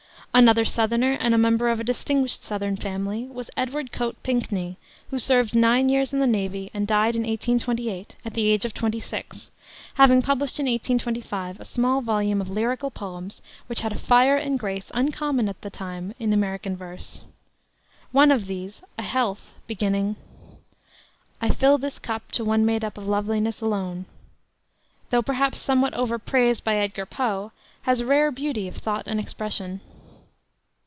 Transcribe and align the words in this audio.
Another 0.33 0.63
Southerner, 0.63 1.11
and 1.19 1.33
a 1.35 1.37
member 1.37 1.67
of 1.67 1.81
a 1.81 1.83
distinguished 1.83 2.41
Southern 2.41 2.77
family, 2.77 3.27
was 3.27 3.51
Edward 3.57 3.91
Coate 3.91 4.15
Pinkney, 4.23 4.77
who 5.09 5.19
served 5.19 5.53
nine 5.57 5.89
years 5.89 6.13
in 6.13 6.19
the 6.21 6.25
navy, 6.25 6.71
and 6.73 6.87
died 6.87 7.17
in 7.17 7.23
1828, 7.23 8.15
at 8.23 8.33
the 8.33 8.47
age 8.49 8.63
of 8.63 8.73
twenty 8.73 9.01
six, 9.01 9.51
having 9.95 10.21
published 10.21 10.57
in 10.57 10.67
1825 10.67 11.59
a 11.59 11.65
small 11.65 11.99
volume 11.99 12.39
of 12.39 12.49
lyrical 12.49 12.89
poems 12.89 13.41
which 13.67 13.81
had 13.81 13.91
a 13.91 13.99
fire 13.99 14.37
and 14.37 14.55
a 14.55 14.57
grace 14.57 14.89
uncommon 14.93 15.49
at 15.49 15.59
that 15.63 15.73
time 15.73 16.15
in 16.17 16.31
American 16.31 16.77
verse. 16.77 17.23
One 18.13 18.31
of 18.31 18.45
these, 18.47 18.81
A 18.97 19.03
Health, 19.03 19.55
beginning 19.67 20.15
"I 21.41 21.49
fill 21.49 21.77
this 21.77 21.99
cup 21.99 22.31
to 22.31 22.45
one 22.45 22.65
made 22.65 22.85
up 22.85 22.97
of 22.97 23.05
loveliness 23.05 23.59
alone," 23.59 24.05
though 25.09 25.21
perhaps 25.21 25.59
somewhat 25.59 25.93
overpraised 25.93 26.63
by 26.63 26.77
Edgar 26.77 27.05
Poe, 27.05 27.51
has 27.81 28.01
rare 28.01 28.31
beauty 28.31 28.69
of 28.69 28.77
thought 28.77 29.03
and 29.07 29.19
expression. 29.19 29.81